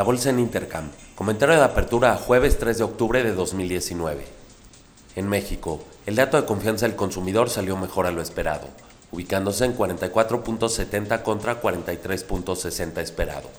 [0.00, 0.88] La bolsa en Intercam.
[1.14, 4.24] Comentario de apertura a jueves 3 de octubre de 2019.
[5.14, 8.66] En México, el dato de confianza del consumidor salió mejor a lo esperado,
[9.12, 13.50] ubicándose en 44.70 contra 43.60 esperado.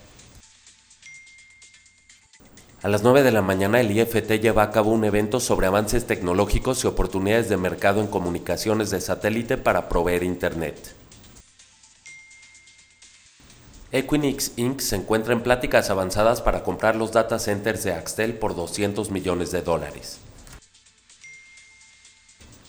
[2.81, 6.07] A las 9 de la mañana el IFT lleva a cabo un evento sobre avances
[6.07, 11.00] tecnológicos y oportunidades de mercado en comunicaciones de satélite para proveer Internet.
[13.91, 14.79] Equinix Inc.
[14.79, 19.51] se encuentra en pláticas avanzadas para comprar los data centers de Axtel por 200 millones
[19.51, 20.19] de dólares.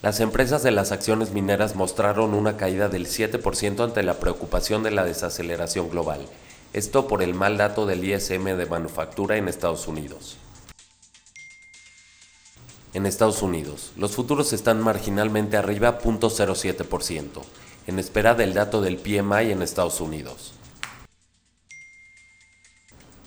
[0.02, 4.90] Las empresas de las acciones mineras mostraron una caída del 7% ante la preocupación de
[4.90, 6.26] la desaceleración global
[6.72, 10.38] esto por el mal dato del ISM de manufactura en Estados Unidos.
[12.94, 17.42] En Estados Unidos, los futuros están marginalmente arriba 0.07%,
[17.86, 20.54] en espera del dato del PMI en Estados Unidos.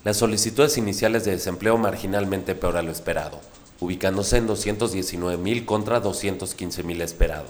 [0.06, 3.42] Las solicitudes iniciales de desempleo marginalmente peor a lo esperado,
[3.80, 7.48] ubicándose en 219.000 contra 215.000 esperado.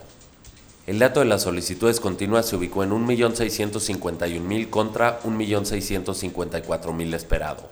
[0.88, 7.67] El dato de las solicitudes continuas se ubicó en 1.651.000 contra 1.654.000 esperado.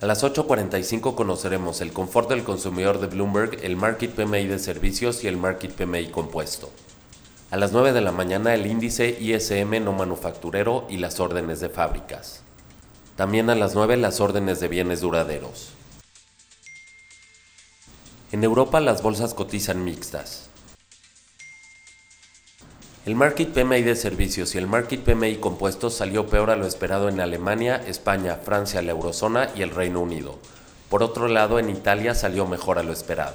[0.00, 5.22] A las 8.45 conoceremos el confort del consumidor de Bloomberg, el Market PMI de servicios
[5.22, 6.70] y el Market PMI compuesto.
[7.52, 11.68] A las 9 de la mañana el índice ISM no manufacturero y las órdenes de
[11.68, 12.42] fábricas.
[13.16, 15.70] También a las 9 las órdenes de bienes duraderos.
[18.32, 20.48] En Europa las bolsas cotizan mixtas.
[23.04, 27.08] El Market PMI de servicios y el Market PMI compuesto salió peor a lo esperado
[27.08, 30.38] en Alemania, España, Francia, la Eurozona y el Reino Unido.
[30.88, 33.34] Por otro lado, en Italia salió mejor a lo esperado.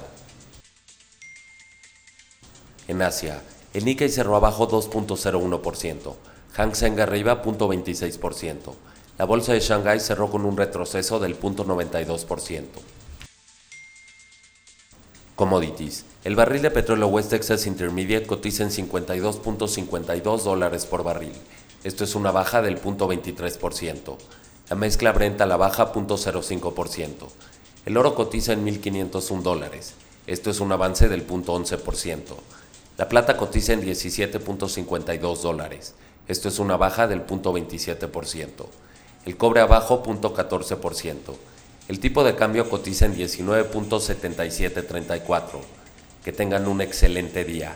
[2.88, 3.42] En Asia,
[3.74, 6.14] el Nikkei cerró abajo 2.01%,
[6.54, 8.74] Hang Seng arriba 0.26%.
[9.18, 12.62] La bolsa de Shanghai cerró con un retroceso del 0.92%.
[15.34, 16.04] Commodities.
[16.22, 21.32] El barril de petróleo West Texas Intermediate cotiza en 52.52 dólares por barril.
[21.82, 24.16] Esto es una baja del 0.23%.
[24.70, 27.08] La mezcla Brent la baja 0.05%.
[27.86, 29.94] El oro cotiza en 1.501 dólares.
[30.28, 32.20] Esto es un avance del 0.11%.
[32.96, 35.96] La plata cotiza en 17.52 dólares.
[36.28, 38.66] Esto es una baja del 0.27%.
[39.26, 41.34] El cobre abajo 0.14%.
[41.88, 45.60] El tipo de cambio cotiza en 19.7734.
[46.24, 47.74] Que tengan un excelente día.